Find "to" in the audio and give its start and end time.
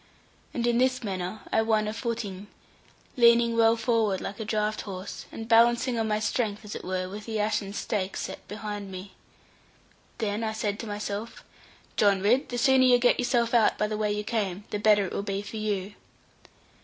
10.79-10.87